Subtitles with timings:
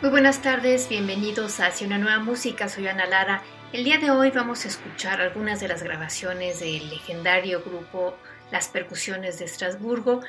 [0.00, 3.42] Muy buenas tardes, bienvenidos a Hacia una nueva música, soy Ana Lara.
[3.72, 8.16] El día de hoy vamos a escuchar algunas de las grabaciones del legendario grupo
[8.52, 10.20] Las Percusiones de Estrasburgo.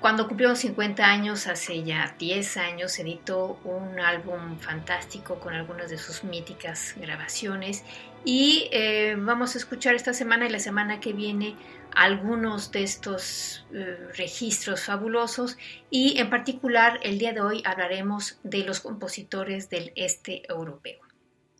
[0.00, 5.98] Cuando cumplió 50 años, hace ya 10 años, editó un álbum fantástico con algunas de
[5.98, 7.84] sus míticas grabaciones
[8.24, 11.56] y eh, vamos a escuchar esta semana y la semana que viene
[11.96, 15.58] algunos de estos eh, registros fabulosos
[15.90, 21.00] y en particular el día de hoy hablaremos de los compositores del este europeo.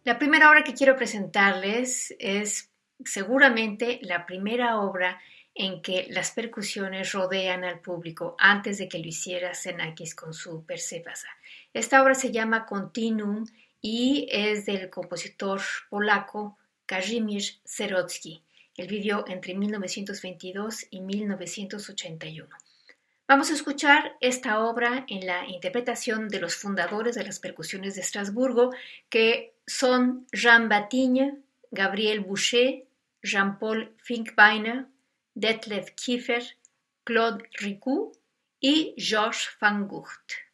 [0.04, 2.70] La primera obra que quiero presentarles es
[3.04, 5.18] seguramente la primera obra
[5.58, 10.64] en que las percusiones rodean al público antes de que lo hiciera Xenakis con su
[10.64, 11.28] Persefasa.
[11.74, 13.44] Esta obra se llama Continuum
[13.82, 18.44] y es del compositor polaco Kazimierz Serotsky.
[18.76, 22.48] Él vivió entre 1922 y 1981.
[23.26, 28.02] Vamos a escuchar esta obra en la interpretación de los fundadores de las percusiones de
[28.02, 28.70] Estrasburgo,
[29.10, 31.38] que son Jean Batigne,
[31.72, 32.84] Gabriel Boucher,
[33.22, 34.86] Jean-Paul Finkbeiner,
[35.40, 36.42] Detlef Kiefer,
[37.04, 38.12] Claude Ricou
[38.60, 40.47] y Georges Van Gucht.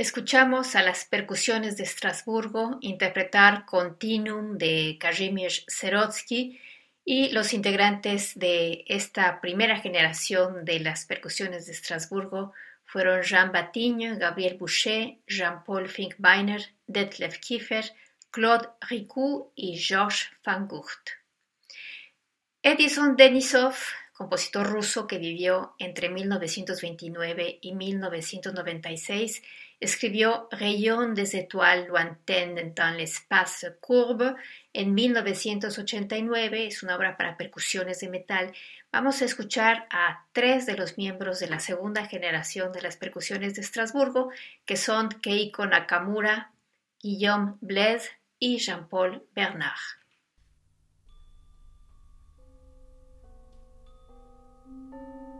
[0.00, 6.58] Escuchamos a las percusiones de Estrasburgo interpretar Continuum de Kazimierz Serotsky
[7.04, 12.54] y los integrantes de esta primera generación de las percusiones de Estrasburgo
[12.86, 17.84] fueron Jean Batigne, Gabriel Boucher, Jean-Paul Finkbeiner, Detlef Kiefer,
[18.30, 21.10] Claude Ricou y Georges Van Gucht.
[22.62, 23.76] Edison Denisov
[24.20, 29.42] compositor ruso que vivió entre 1929 y 1996,
[29.80, 34.34] escribió Rayon des étoiles lointaines dans l'espace courbe
[34.74, 38.52] en 1989, es una obra para percusiones de metal.
[38.92, 43.54] Vamos a escuchar a tres de los miembros de la segunda generación de las percusiones
[43.54, 44.28] de Estrasburgo,
[44.66, 46.52] que son Keiko Nakamura,
[47.02, 49.99] Guillaume Blaise y Jean-Paul Bernard.
[54.90, 55.39] Thank you.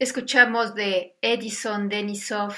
[0.00, 2.56] Escuchamos de Edison Denisov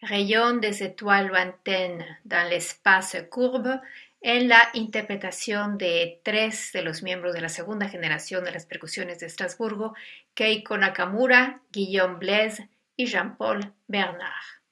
[0.00, 3.78] Rayon des étoiles lointaines dans l'espace courbe
[4.22, 9.18] en la interpretación de tres de los miembros de la segunda generación de las percusiones
[9.18, 9.94] de Estrasburgo,
[10.32, 14.62] Keiko Nakamura, Guillaume Blaise y Jean-Paul Bernard.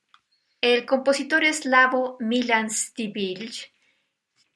[0.62, 3.72] El compositor eslavo Milan Stibilj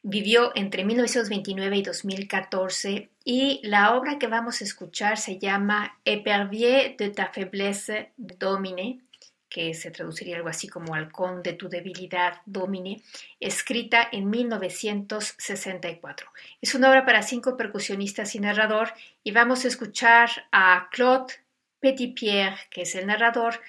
[0.04, 6.94] vivió entre 1929 y 2014 y la obra que vamos a escuchar se llama Épervier
[6.98, 9.00] de ta faiblesse domine
[9.48, 13.02] que se traduciría algo así como Halcón de tu debilidad, Domine,
[13.38, 16.26] escrita en 1964.
[16.60, 18.88] Es una obra para cinco percusionistas y narrador
[19.22, 21.34] y vamos a escuchar a Claude
[21.78, 23.60] Petitpierre, que es el narrador,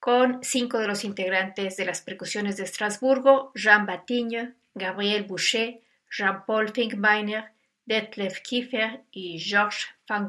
[0.00, 6.68] con cinco de los integrantes de las percusiones de Estrasburgo, Jean Batigne, Gabriel Boucher, Jean-Paul
[6.68, 7.44] Finkbeiner,
[7.86, 10.28] Detlef Kiefer y Georges Van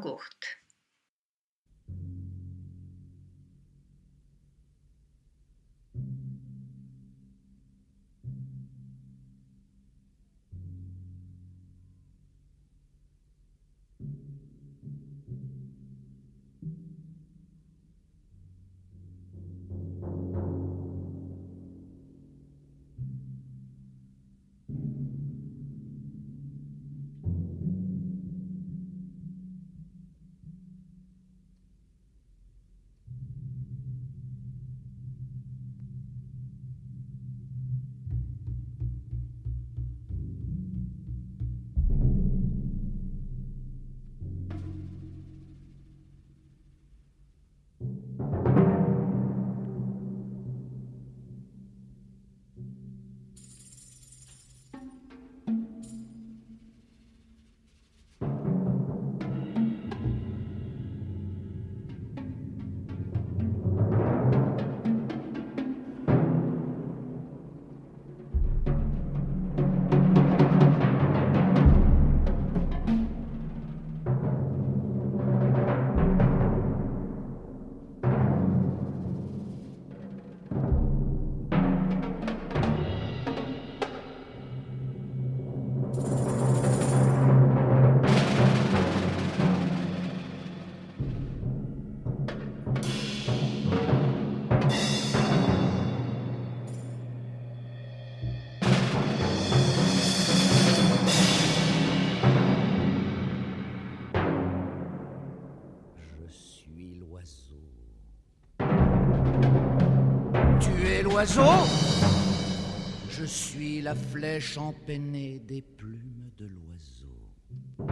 [113.08, 117.86] Je suis la flèche empennée des plumes de l'oiseau.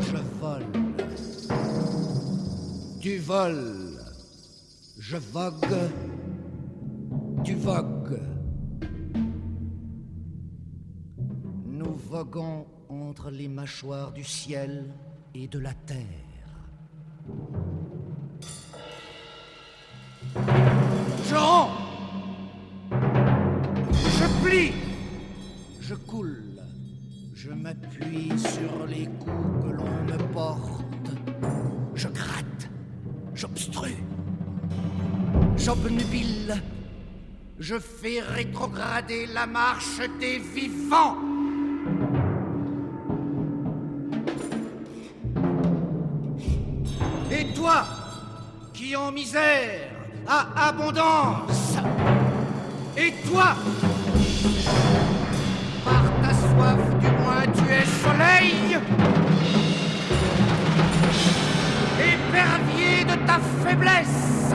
[0.00, 0.66] Je vole.
[3.00, 4.00] Tu voles.
[4.98, 5.76] Je vogue.
[7.44, 8.20] Tu vogues.
[11.64, 14.92] Nous voguons entre les mâchoires du ciel
[15.32, 15.96] et de la terre.
[21.28, 21.89] Jean
[25.80, 26.42] je coule,
[27.34, 31.10] je m'appuie sur les coups que l'on me porte,
[31.94, 32.68] je gratte,
[33.32, 34.02] j'obstrue,
[35.56, 36.60] j'obnubile,
[37.60, 41.16] je fais rétrograder la marche des vivants.
[47.30, 47.84] Et toi,
[48.72, 49.92] qui en misère
[50.26, 51.76] a abondance,
[52.96, 53.54] et toi,
[55.84, 58.78] par ta soif, du moins tu es soleil.
[61.98, 64.54] Épervier de ta faiblesse.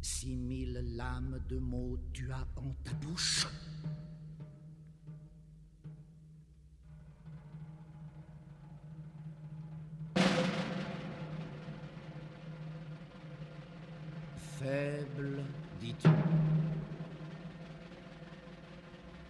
[0.00, 3.46] Six mille lames de mots tu as en ta bouche.
[14.58, 15.42] Faible,
[15.78, 16.08] dis-tu.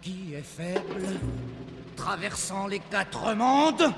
[0.01, 1.03] Qui est faible?
[1.97, 3.93] Traversant les quatre mondes?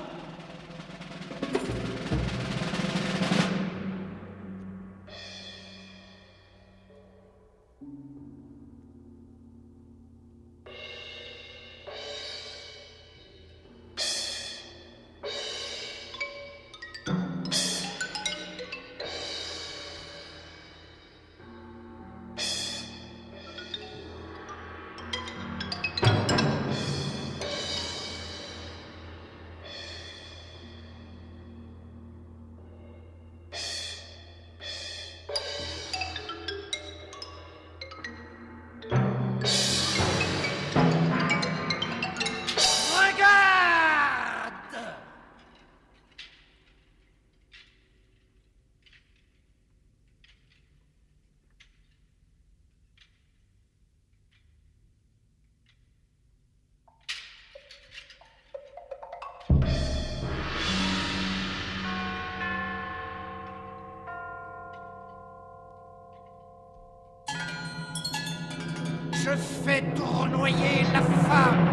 [69.30, 71.68] Je fais tournoyer la femme.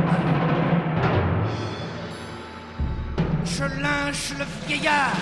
[3.44, 5.14] Je lynche le vieillard.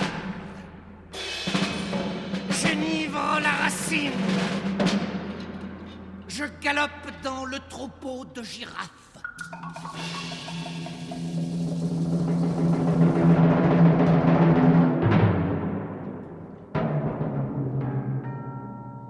[2.49, 4.11] J'enivre la racine.
[6.27, 8.89] Je galope dans le troupeau de girafes.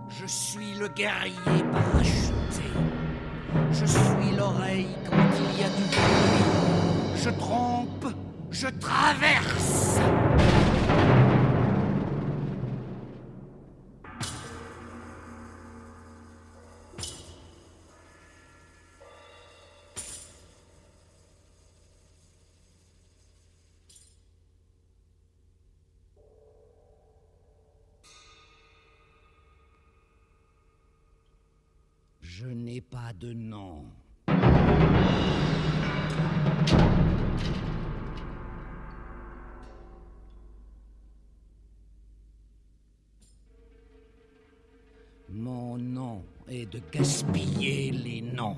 [0.09, 1.63] Je suis le guerrier.
[3.85, 7.17] Je suis l'oreille quand il y a du bruit.
[7.17, 8.13] Je trompe,
[8.49, 9.99] je traverse.
[33.19, 33.85] De nom.
[45.29, 48.57] Mon nom est de gaspiller les noms.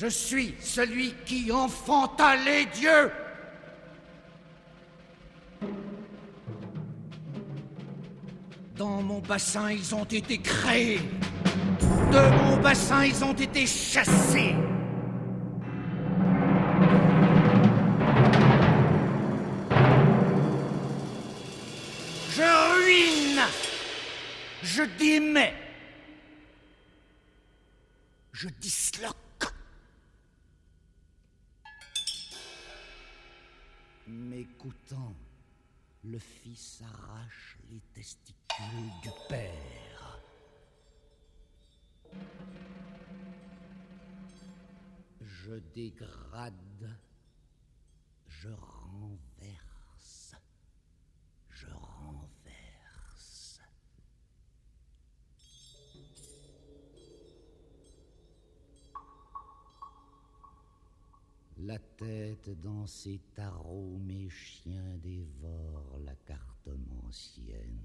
[0.00, 3.10] Je suis celui qui enfanta les dieux.
[8.76, 11.00] Dans mon bassin, ils ont été créés.
[12.12, 14.54] De mon bassin, ils ont été chassés.
[22.36, 23.42] Je ruine.
[24.62, 25.54] Je démets.
[36.58, 40.20] Fils arrache les testicules du père.
[45.20, 46.98] Je dégrade,
[48.26, 49.67] je renverse,
[62.46, 67.80] dans ses tarots, mes chiens dévorent la cartomancienne.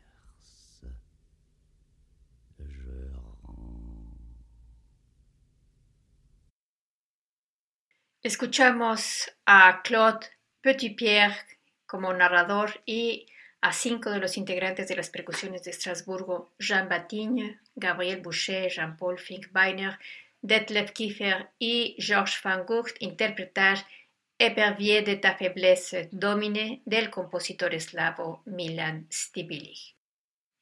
[2.58, 4.12] je rends.
[8.22, 10.24] Escuchamos a Claude
[10.60, 11.36] Petitpierre
[11.86, 13.26] como narrador y
[13.60, 19.18] a cinco de los integrantes de las percusiones de Estrasburgo, Jean Batigne, Gabriel Boucher, Jean-Paul
[19.18, 19.98] Finkbeiner,
[20.42, 23.86] Detlef Kiefer y Georges Van Gogh interpretar
[24.38, 29.96] Épervier de ta faiblesse domine del compositor eslavo Milan Stibilich.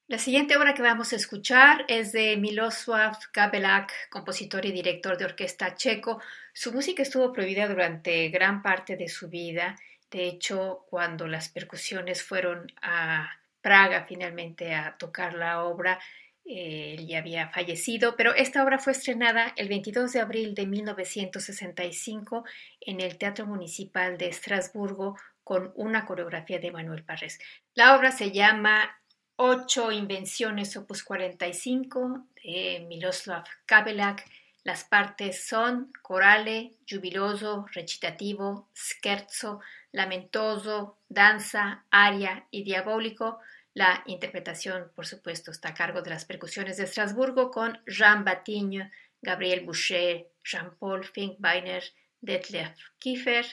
[0.07, 5.24] La siguiente obra que vamos a escuchar es de Miloslav Kabelak, compositor y director de
[5.24, 6.20] orquesta checo.
[6.52, 9.76] Su música estuvo prohibida durante gran parte de su vida.
[10.14, 13.29] De hecho, cuando las percusiones fueron a
[13.61, 15.98] Praga finalmente a tocar la obra,
[16.44, 20.66] eh, él ya había fallecido, pero esta obra fue estrenada el 22 de abril de
[20.66, 22.44] 1965
[22.83, 27.40] en el Teatro Municipal de Estrasburgo con una coreografía de Manuel Parres.
[27.74, 28.96] La obra se llama
[29.35, 34.24] Ocho Invenciones Opus 45 de Miloslav Kabelak.
[34.64, 39.61] Las partes son corale, jubiloso, recitativo, scherzo,
[39.92, 43.40] lamentoso, danza, aria y diabólico.
[43.74, 48.90] La interpretación, por supuesto, está a cargo de las percusiones de Estrasburgo con Jean Batigne,
[49.20, 51.85] Gabriel Boucher, Jean-Paul Finkbeiner,
[52.22, 53.44] Detlef Kiefer,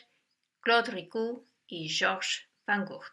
[0.62, 3.04] Claude Ricou y Georges Van Gogh.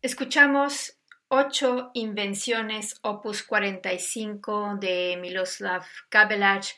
[0.00, 0.96] Escuchamos
[1.26, 6.68] ocho invenciones opus 45 de Miloslav Kabelach.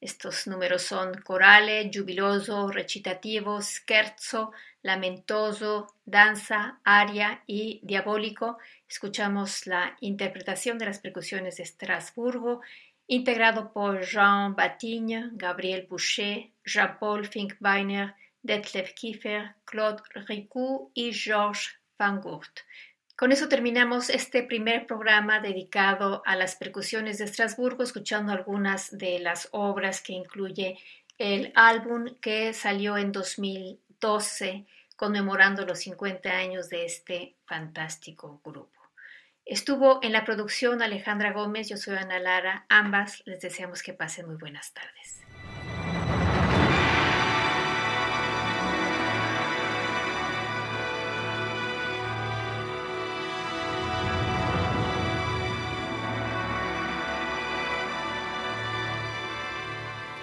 [0.00, 4.52] Estos números son corale, jubiloso, recitativo, scherzo,
[4.82, 8.58] lamentoso, danza, aria y diabólico.
[8.88, 12.60] Escuchamos la interpretación de las percusiones de Estrasburgo,
[13.08, 22.20] integrado por Jean Batigne, Gabriel Boucher, Jean-Paul Finkbeiner, Detlef Kiefer, Claude Ricou y Georges Van
[22.20, 22.60] Gurt.
[23.16, 29.18] Con eso terminamos este primer programa dedicado a las percusiones de Estrasburgo, escuchando algunas de
[29.18, 30.78] las obras que incluye
[31.18, 38.78] el álbum que salió en 2012 conmemorando los 50 años de este fantástico grupo.
[39.44, 44.26] Estuvo en la producción Alejandra Gómez, yo soy Ana Lara, ambas les deseamos que pasen
[44.26, 45.17] muy buenas tardes.